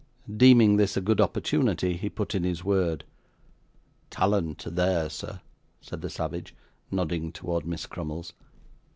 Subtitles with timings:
[0.35, 3.03] Deeming this a good opportunity, he put in his word.
[4.09, 5.41] 'Talent there, sir!'
[5.79, 6.55] said the savage,
[6.89, 8.33] nodding towards Miss Crummles.